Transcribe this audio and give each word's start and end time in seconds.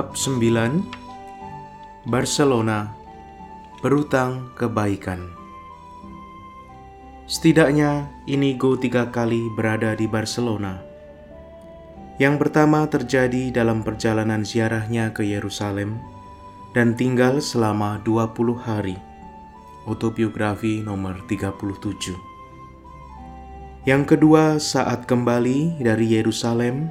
Bab 0.00 0.16
9 0.16 2.08
Barcelona 2.08 2.88
Berutang 3.84 4.48
Kebaikan 4.56 5.28
Setidaknya 7.28 8.08
Inigo 8.24 8.80
tiga 8.80 9.12
kali 9.12 9.52
berada 9.52 9.92
di 9.92 10.08
Barcelona. 10.08 10.80
Yang 12.16 12.34
pertama 12.40 12.88
terjadi 12.88 13.52
dalam 13.52 13.84
perjalanan 13.84 14.40
ziarahnya 14.40 15.12
ke 15.12 15.20
Yerusalem 15.20 16.00
dan 16.72 16.96
tinggal 16.96 17.44
selama 17.44 18.00
20 18.00 18.56
hari. 18.56 18.96
Autobiografi 19.84 20.80
nomor 20.80 21.20
37. 21.28 22.16
Yang 23.84 24.16
kedua 24.16 24.56
saat 24.56 25.04
kembali 25.04 25.84
dari 25.84 26.08
Yerusalem 26.16 26.88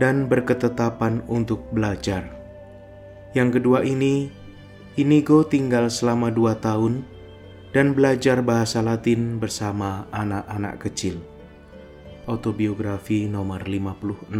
dan 0.00 0.24
berketetapan 0.32 1.20
untuk 1.28 1.68
belajar. 1.76 2.24
Yang 3.36 3.60
kedua 3.60 3.84
ini, 3.84 4.32
Inigo 4.96 5.44
tinggal 5.44 5.92
selama 5.92 6.32
dua 6.32 6.56
tahun 6.56 7.04
dan 7.70 7.94
belajar 7.94 8.42
bahasa 8.42 8.82
Latin 8.82 9.38
bersama 9.38 10.08
anak-anak 10.10 10.82
kecil. 10.82 11.20
Autobiografi 12.26 13.30
nomor 13.30 13.62
56 13.62 14.34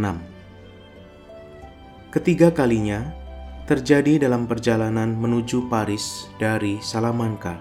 Ketiga 2.11 2.51
kalinya 2.51 3.15
terjadi 3.63 4.27
dalam 4.27 4.43
perjalanan 4.49 5.15
menuju 5.15 5.71
Paris 5.71 6.27
dari 6.35 6.83
Salamanca. 6.83 7.55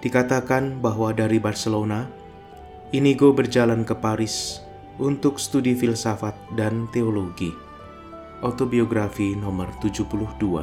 Dikatakan 0.00 0.80
bahwa 0.80 1.12
dari 1.12 1.36
Barcelona, 1.36 2.08
Inigo 2.96 3.36
berjalan 3.36 3.84
ke 3.84 3.92
Paris 3.92 4.64
untuk 5.02 5.42
studi 5.42 5.74
filsafat 5.74 6.38
dan 6.54 6.86
teologi. 6.94 7.50
Autobiografi 8.46 9.34
nomor 9.34 9.74
72. 9.82 10.62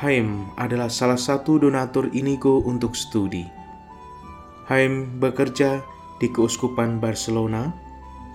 Haim 0.00 0.48
adalah 0.56 0.88
salah 0.88 1.20
satu 1.20 1.60
donatur 1.60 2.08
Inigo 2.16 2.64
untuk 2.64 2.96
studi. 2.96 3.44
Haim 4.72 5.20
bekerja 5.20 5.84
di 6.20 6.32
Keuskupan 6.32 7.00
Barcelona 7.00 7.72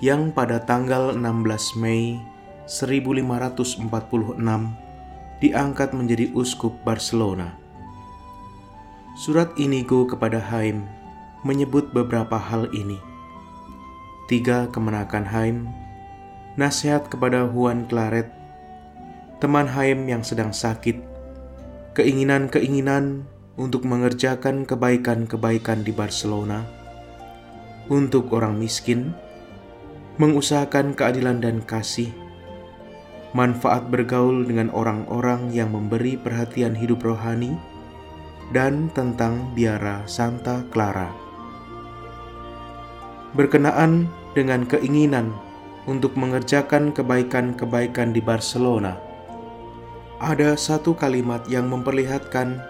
yang 0.01 0.29
pada 0.33 0.61
tanggal 0.61 1.17
16 1.17 1.81
Mei 1.81 2.21
1546 2.69 3.89
diangkat 5.41 5.89
menjadi 5.93 6.29
uskup 6.33 6.73
Barcelona. 6.85 7.55
Surat 9.13 9.53
Inigo 9.61 10.09
kepada 10.09 10.41
Haim 10.41 10.83
menyebut 11.45 11.93
beberapa 11.93 12.35
hal 12.35 12.65
ini 12.73 13.12
tiga 14.31 14.71
kemenakan 14.71 15.27
Haim, 15.27 15.57
nasihat 16.55 17.11
kepada 17.11 17.43
Juan 17.49 17.83
Claret, 17.89 18.31
teman 19.43 19.67
Haim 19.67 20.07
yang 20.07 20.23
sedang 20.23 20.55
sakit, 20.55 20.95
keinginan-keinginan 21.97 23.27
untuk 23.59 23.83
mengerjakan 23.83 24.63
kebaikan-kebaikan 24.63 25.83
di 25.83 25.91
Barcelona, 25.91 26.63
untuk 27.91 28.31
orang 28.31 28.55
miskin, 28.55 29.11
mengusahakan 30.15 30.95
keadilan 30.95 31.43
dan 31.43 31.59
kasih, 31.65 32.13
manfaat 33.33 33.89
bergaul 33.89 34.45
dengan 34.45 34.69
orang-orang 34.71 35.51
yang 35.51 35.73
memberi 35.73 36.15
perhatian 36.15 36.77
hidup 36.77 37.03
rohani, 37.03 37.57
dan 38.53 38.93
tentang 38.93 39.51
biara 39.57 40.05
Santa 40.05 40.61
Clara. 40.69 41.09
Berkenaan 43.33 44.05
dengan 44.33 44.65
keinginan 44.65 45.33
untuk 45.89 46.13
mengerjakan 46.17 46.93
kebaikan-kebaikan 46.93 48.13
di 48.13 48.21
Barcelona. 48.21 48.97
Ada 50.23 50.55
satu 50.55 50.95
kalimat 50.95 51.43
yang 51.51 51.67
memperlihatkan 51.67 52.61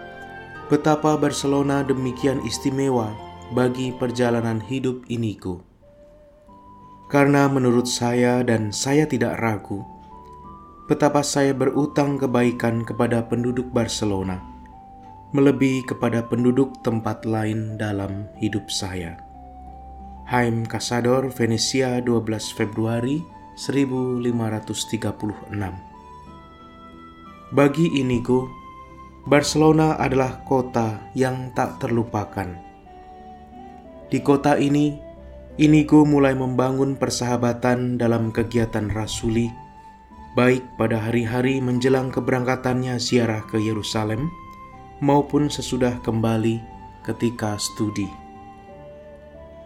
betapa 0.66 1.14
Barcelona 1.14 1.84
demikian 1.84 2.42
istimewa 2.42 3.12
bagi 3.52 3.92
perjalanan 3.94 4.58
hidup 4.58 5.04
iniku. 5.06 5.60
Karena 7.12 7.46
menurut 7.46 7.86
saya 7.86 8.42
dan 8.42 8.72
saya 8.74 9.06
tidak 9.06 9.38
ragu, 9.38 9.84
betapa 10.90 11.22
saya 11.22 11.54
berutang 11.54 12.18
kebaikan 12.18 12.82
kepada 12.82 13.22
penduduk 13.22 13.70
Barcelona, 13.70 14.42
melebihi 15.30 15.86
kepada 15.86 16.26
penduduk 16.26 16.74
tempat 16.82 17.22
lain 17.22 17.76
dalam 17.78 18.26
hidup 18.40 18.66
saya. 18.72 19.33
Haim 20.24 20.64
Casador, 20.64 21.28
Venesia 21.28 22.00
12 22.00 22.56
Februari 22.56 23.20
1536 23.60 25.52
Bagi 27.52 27.86
Inigo, 28.00 28.48
Barcelona 29.28 30.00
adalah 30.00 30.40
kota 30.48 31.12
yang 31.12 31.52
tak 31.52 31.76
terlupakan. 31.76 32.56
Di 34.08 34.24
kota 34.24 34.56
ini, 34.56 34.96
Inigo 35.60 36.08
mulai 36.08 36.32
membangun 36.32 36.96
persahabatan 36.96 38.00
dalam 38.00 38.32
kegiatan 38.32 38.88
rasuli, 38.96 39.52
baik 40.32 40.64
pada 40.80 41.04
hari-hari 41.04 41.60
menjelang 41.60 42.08
keberangkatannya 42.08 42.96
ziarah 42.96 43.44
ke 43.44 43.60
Yerusalem 43.60 44.32
maupun 45.04 45.52
sesudah 45.52 46.00
kembali 46.00 46.64
ketika 47.04 47.60
studi. 47.60 48.23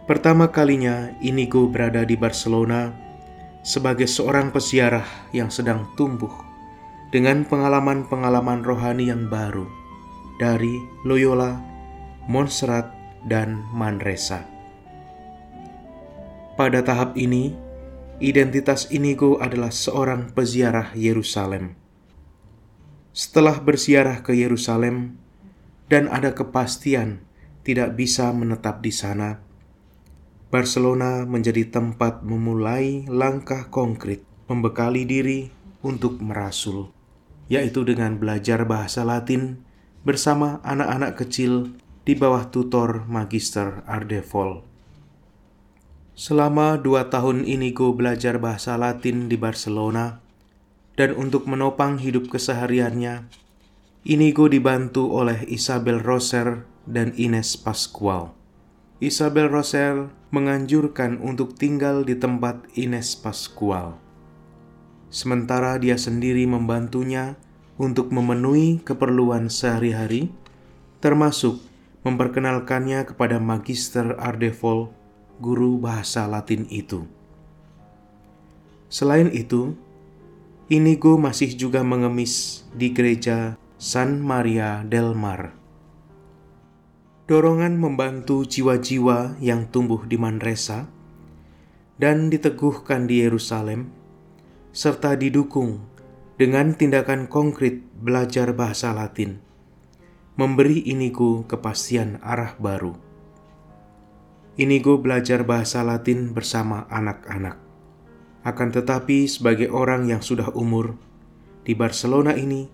Pertama 0.09 0.49
kalinya 0.49 1.13
Inigo 1.21 1.69
berada 1.69 2.01
di 2.01 2.17
Barcelona 2.17 2.89
sebagai 3.61 4.09
seorang 4.09 4.49
peziarah 4.49 5.05
yang 5.37 5.53
sedang 5.53 5.85
tumbuh 5.93 6.33
dengan 7.13 7.45
pengalaman-pengalaman 7.45 8.65
rohani 8.65 9.13
yang 9.13 9.29
baru 9.29 9.69
dari 10.41 10.81
Loyola, 11.05 11.61
Montserrat, 12.25 12.89
dan 13.29 13.61
Manresa. 13.69 14.49
Pada 16.57 16.81
tahap 16.81 17.13
ini, 17.13 17.53
identitas 18.17 18.89
Inigo 18.89 19.37
adalah 19.37 19.69
seorang 19.69 20.33
peziarah 20.33 20.89
Yerusalem. 20.97 21.77
Setelah 23.13 23.61
berziarah 23.61 24.25
ke 24.25 24.33
Yerusalem 24.33 25.21
dan 25.85 26.09
ada 26.09 26.33
kepastian 26.33 27.21
tidak 27.61 27.93
bisa 27.93 28.33
menetap 28.33 28.81
di 28.81 28.89
sana, 28.89 29.48
Barcelona 30.49 31.29
menjadi 31.29 31.69
tempat 31.69 32.25
memulai 32.25 33.05
langkah 33.05 33.69
konkret 33.69 34.25
membekali 34.49 35.05
diri 35.05 35.53
untuk 35.85 36.17
merasul, 36.17 36.89
yaitu 37.45 37.85
dengan 37.85 38.17
belajar 38.17 38.65
bahasa 38.65 39.05
Latin 39.05 39.61
bersama 40.01 40.57
anak-anak 40.65 41.21
kecil 41.21 41.77
di 42.01 42.17
bawah 42.17 42.49
tutor 42.49 43.05
Magister 43.05 43.85
Ardevol. 43.85 44.65
Selama 46.17 46.81
dua 46.81 47.13
tahun 47.13 47.45
Inigo 47.45 47.93
belajar 47.93 48.41
bahasa 48.41 48.73
Latin 48.73 49.29
di 49.29 49.37
Barcelona, 49.37 50.17
dan 50.97 51.13
untuk 51.13 51.45
menopang 51.45 52.01
hidup 52.01 52.25
kesehariannya, 52.25 53.29
Inigo 54.01 54.49
dibantu 54.49 55.13
oleh 55.13 55.45
Isabel 55.45 56.01
Roser 56.01 56.65
dan 56.89 57.13
Ines 57.21 57.53
Pascual. 57.53 58.38
Isabel 58.99 59.47
Rosel 59.47 60.11
menganjurkan 60.35 61.23
untuk 61.23 61.55
tinggal 61.55 62.03
di 62.03 62.19
tempat 62.19 62.67
Ines 62.75 63.15
Pascual. 63.15 63.95
Sementara 65.07 65.79
dia 65.79 65.95
sendiri 65.95 66.43
membantunya 66.43 67.39
untuk 67.79 68.11
memenuhi 68.11 68.83
keperluan 68.83 69.47
sehari-hari, 69.47 70.27
termasuk 70.99 71.63
memperkenalkannya 72.03 73.07
kepada 73.07 73.39
Magister 73.39 74.19
Ardevol, 74.19 74.91
guru 75.39 75.79
bahasa 75.79 76.27
Latin 76.27 76.67
itu. 76.67 77.07
Selain 78.91 79.31
itu, 79.31 79.79
Inigo 80.67 81.15
masih 81.15 81.55
juga 81.55 81.87
mengemis 81.87 82.67
di 82.75 82.91
gereja 82.91 83.55
San 83.79 84.19
Maria 84.19 84.83
del 84.83 85.15
Mar 85.15 85.58
dorongan 87.29 87.77
membantu 87.77 88.41
jiwa-jiwa 88.41 89.37
yang 89.37 89.69
tumbuh 89.69 90.01
di 90.01 90.17
Manresa 90.17 90.89
dan 92.01 92.33
diteguhkan 92.33 93.05
di 93.05 93.21
Yerusalem, 93.21 93.93
serta 94.73 95.13
didukung 95.13 95.77
dengan 96.41 96.73
tindakan 96.73 97.29
konkret 97.29 97.85
belajar 98.01 98.49
bahasa 98.57 98.97
Latin, 98.97 99.37
memberi 100.41 100.81
Inigo 100.89 101.45
kepastian 101.45 102.17
arah 102.25 102.57
baru. 102.57 102.97
Inigo 104.57 104.97
belajar 104.97 105.45
bahasa 105.45 105.85
Latin 105.85 106.33
bersama 106.33 106.89
anak-anak. 106.89 107.61
Akan 108.41 108.73
tetapi 108.73 109.29
sebagai 109.29 109.69
orang 109.69 110.09
yang 110.09 110.25
sudah 110.25 110.49
umur, 110.57 110.97
di 111.61 111.77
Barcelona 111.77 112.33
ini, 112.33 112.65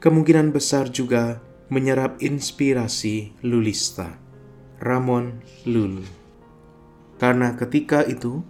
kemungkinan 0.00 0.56
besar 0.56 0.88
juga 0.88 1.49
menyerap 1.70 2.18
inspirasi 2.18 3.30
Lulista, 3.46 4.18
Ramon 4.82 5.38
Lul. 5.64 6.02
Karena 7.22 7.54
ketika 7.54 8.02
itu, 8.02 8.42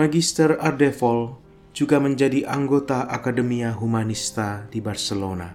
Magister 0.00 0.56
Ardevol 0.56 1.36
juga 1.76 2.00
menjadi 2.00 2.48
anggota 2.48 3.04
Akademia 3.04 3.76
Humanista 3.76 4.64
di 4.72 4.80
Barcelona. 4.80 5.54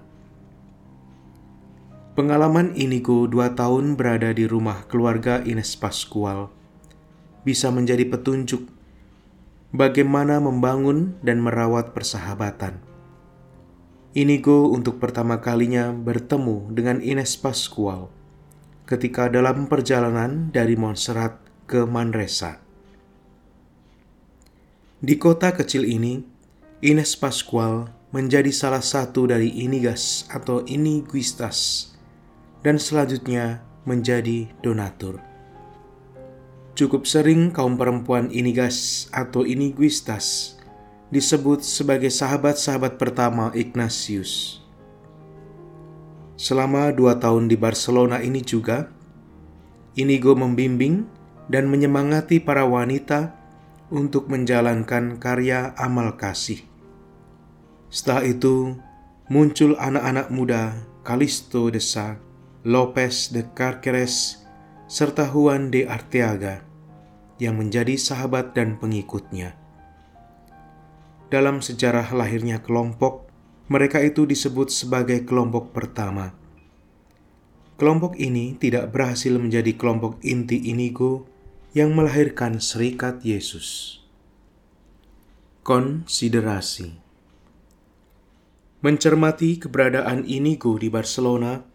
Pengalaman 2.14 2.78
Inigo 2.78 3.26
dua 3.26 3.58
tahun 3.58 3.98
berada 3.98 4.30
di 4.30 4.46
rumah 4.46 4.86
keluarga 4.86 5.42
Ines 5.42 5.74
Pascual 5.74 6.54
bisa 7.42 7.74
menjadi 7.74 8.06
petunjuk 8.06 8.70
bagaimana 9.74 10.38
membangun 10.38 11.18
dan 11.26 11.42
merawat 11.42 11.98
persahabatan. 11.98 12.93
Inigo 14.14 14.70
untuk 14.70 15.02
pertama 15.02 15.42
kalinya 15.42 15.90
bertemu 15.90 16.70
dengan 16.70 17.02
Ines 17.02 17.34
Pascual 17.34 18.14
ketika 18.86 19.26
dalam 19.26 19.66
perjalanan 19.66 20.54
dari 20.54 20.78
Montserrat 20.78 21.42
ke 21.66 21.82
Manresa. 21.90 22.62
Di 25.02 25.18
kota 25.18 25.58
kecil 25.58 25.90
ini, 25.90 26.22
Ines 26.86 27.18
Pascual 27.18 27.90
menjadi 28.14 28.54
salah 28.54 28.86
satu 28.86 29.26
dari 29.26 29.50
inigas 29.50 30.30
atau 30.30 30.62
iniguistas 30.70 31.90
dan 32.62 32.78
selanjutnya 32.78 33.66
menjadi 33.90 34.46
donatur. 34.62 35.26
Cukup 36.78 37.10
sering 37.10 37.50
kaum 37.50 37.82
perempuan 37.82 38.30
inigas 38.30 39.10
atau 39.10 39.42
iniguistas 39.42 40.54
disebut 41.14 41.62
sebagai 41.62 42.10
sahabat-sahabat 42.10 42.98
pertama 42.98 43.54
Ignatius. 43.54 44.60
Selama 46.34 46.90
dua 46.90 47.22
tahun 47.22 47.46
di 47.46 47.56
Barcelona 47.56 48.20
ini 48.20 48.42
juga, 48.42 48.90
Inigo 49.94 50.34
membimbing 50.34 51.06
dan 51.46 51.70
menyemangati 51.70 52.42
para 52.42 52.66
wanita 52.66 53.38
untuk 53.94 54.26
menjalankan 54.26 55.22
karya 55.22 55.78
amal 55.78 56.18
kasih. 56.18 56.66
Setelah 57.94 58.26
itu, 58.26 58.74
muncul 59.30 59.78
anak-anak 59.78 60.34
muda 60.34 60.74
Calisto 61.06 61.70
de 61.70 61.78
Sa, 61.78 62.18
Lopez 62.66 63.30
de 63.30 63.46
Carqueres, 63.54 64.42
serta 64.90 65.30
Juan 65.30 65.70
de 65.70 65.86
Arteaga 65.86 66.66
yang 67.38 67.62
menjadi 67.62 67.94
sahabat 67.94 68.58
dan 68.58 68.82
pengikutnya. 68.82 69.63
Dalam 71.34 71.66
sejarah 71.66 72.14
lahirnya 72.14 72.62
kelompok, 72.62 73.26
mereka 73.66 73.98
itu 74.06 74.30
disebut 74.30 74.70
sebagai 74.70 75.26
kelompok 75.26 75.74
pertama. 75.74 76.38
Kelompok 77.74 78.22
ini 78.22 78.54
tidak 78.54 78.94
berhasil 78.94 79.34
menjadi 79.42 79.74
kelompok 79.74 80.22
inti 80.22 80.62
Inigo 80.70 81.26
yang 81.74 81.98
melahirkan 81.98 82.62
serikat 82.62 83.26
Yesus. 83.26 83.98
Konsiderasi 85.66 87.02
Mencermati 88.86 89.58
keberadaan 89.58 90.30
Inigo 90.30 90.78
di 90.78 90.94
Barcelona, 90.94 91.66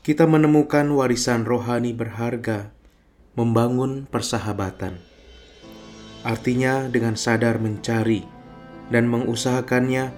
kita 0.00 0.24
menemukan 0.24 0.88
warisan 0.96 1.44
rohani 1.44 1.92
berharga 1.92 2.72
membangun 3.36 4.08
persahabatan. 4.08 4.96
Artinya 6.24 6.88
dengan 6.88 7.20
sadar 7.20 7.60
mencari 7.60 8.37
dan 8.88 9.08
mengusahakannya, 9.08 10.10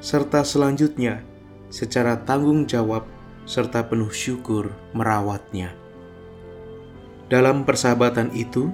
serta 0.00 0.44
selanjutnya 0.44 1.24
secara 1.68 2.16
tanggung 2.24 2.64
jawab 2.64 3.04
serta 3.48 3.84
penuh 3.88 4.12
syukur 4.12 4.72
merawatnya. 4.92 5.72
Dalam 7.28 7.64
persahabatan 7.64 8.32
itu, 8.32 8.72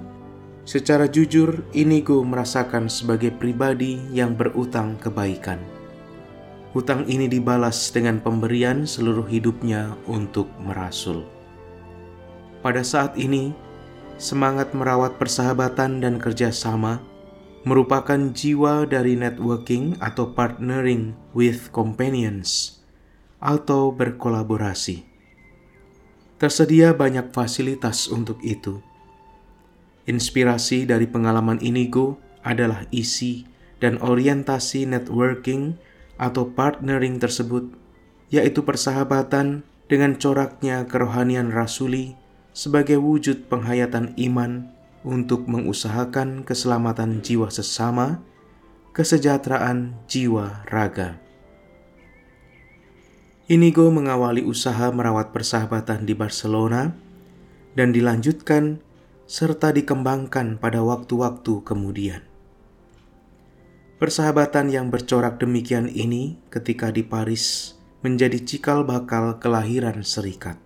secara 0.63 1.07
jujur 1.11 1.63
Inigo 1.75 2.23
merasakan 2.23 2.87
sebagai 2.87 3.31
pribadi 3.35 3.99
yang 4.11 4.35
berutang 4.35 4.95
kebaikan. 4.99 5.59
Hutang 6.75 7.07
ini 7.07 7.31
dibalas 7.31 7.87
dengan 7.91 8.19
pemberian 8.19 8.83
seluruh 8.83 9.23
hidupnya 9.27 9.95
untuk 10.11 10.51
merasul. 10.59 11.23
Pada 12.59 12.83
saat 12.83 13.15
ini, 13.15 13.55
semangat 14.19 14.75
merawat 14.75 15.15
persahabatan 15.15 16.03
dan 16.03 16.19
kerjasama 16.19 16.99
merupakan 17.65 18.29
jiwa 18.29 18.85
dari 18.85 19.17
networking 19.17 19.97
atau 19.97 20.37
partnering 20.37 21.17
with 21.33 21.73
companions 21.73 22.77
atau 23.41 23.89
berkolaborasi. 23.89 25.01
Tersedia 26.37 26.93
banyak 26.93 27.33
fasilitas 27.33 28.05
untuk 28.05 28.37
itu. 28.45 28.85
Inspirasi 30.05 30.85
dari 30.85 31.09
pengalaman 31.09 31.57
Inigo 31.65 32.21
adalah 32.45 32.85
isi 32.93 33.49
dan 33.81 33.97
orientasi 33.97 34.85
networking 34.85 35.81
atau 36.21 36.53
partnering 36.53 37.17
tersebut, 37.17 37.73
yaitu 38.29 38.61
persahabatan 38.61 39.65
dengan 39.89 40.13
coraknya 40.21 40.85
kerohanian 40.85 41.49
rasuli 41.49 42.13
sebagai 42.53 43.01
wujud 43.01 43.49
penghayatan 43.49 44.13
iman 44.29 44.74
untuk 45.05 45.45
mengusahakan 45.45 46.41
keselamatan 46.41 47.21
jiwa 47.21 47.53
sesama, 47.53 48.25
kesejahteraan 48.97 49.93
jiwa 50.09 50.65
raga. 50.65 51.21
Inigo 53.45 53.93
mengawali 53.93 54.41
usaha 54.41 54.89
merawat 54.89 55.29
persahabatan 55.29 56.09
di 56.09 56.17
Barcelona 56.17 56.97
dan 57.77 57.93
dilanjutkan 57.93 58.81
serta 59.29 59.69
dikembangkan 59.69 60.57
pada 60.57 60.81
waktu-waktu 60.81 61.61
kemudian. 61.61 62.25
Persahabatan 64.01 64.73
yang 64.73 64.89
bercorak 64.89 65.37
demikian 65.37 65.85
ini 65.87 66.41
ketika 66.49 66.89
di 66.89 67.05
Paris 67.05 67.77
menjadi 68.01 68.41
cikal 68.41 68.81
bakal 68.81 69.37
kelahiran 69.37 70.01
serikat. 70.01 70.57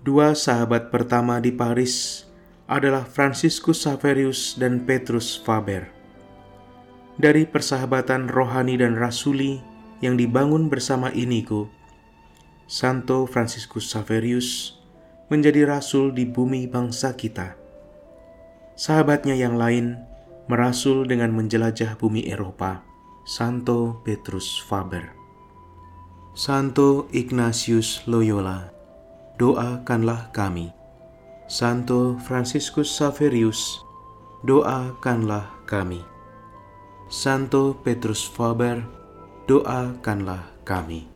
Dua 0.00 0.36
sahabat 0.36 0.92
pertama 0.92 1.40
di 1.40 1.52
Paris 1.52 2.24
adalah 2.70 3.02
Franciscus 3.02 3.82
Saverius 3.82 4.54
dan 4.54 4.86
Petrus 4.86 5.34
Faber. 5.34 5.90
Dari 7.18 7.42
persahabatan 7.42 8.30
rohani 8.30 8.78
dan 8.78 8.94
rasuli 8.94 9.58
yang 9.98 10.14
dibangun 10.14 10.70
bersama 10.70 11.10
Inigo, 11.10 11.66
Santo 12.70 13.26
Franciscus 13.26 13.90
Saverius 13.90 14.78
menjadi 15.26 15.66
rasul 15.66 16.14
di 16.14 16.22
bumi 16.22 16.70
bangsa 16.70 17.18
kita. 17.18 17.58
Sahabatnya 18.78 19.34
yang 19.34 19.58
lain 19.58 19.98
merasul 20.46 21.10
dengan 21.10 21.34
menjelajah 21.34 21.98
bumi 21.98 22.30
Eropa, 22.30 22.86
Santo 23.26 23.98
Petrus 24.06 24.62
Faber. 24.62 25.10
Santo 26.38 27.10
Ignatius 27.10 28.06
Loyola, 28.06 28.70
doakanlah 29.36 30.30
kami. 30.30 30.79
Santo 31.50 32.14
Franciscus 32.22 32.86
Saverius, 32.94 33.82
doakanlah 34.46 35.50
kami. 35.66 35.98
Santo 37.10 37.74
Petrus 37.74 38.22
Faber, 38.22 38.86
doakanlah 39.50 40.46
kami. 40.62 41.10